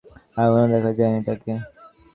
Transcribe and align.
এখনও 0.37 0.65
দেখা 0.73 0.91
যায়নি 0.97 1.21
তাকে। 1.27 1.51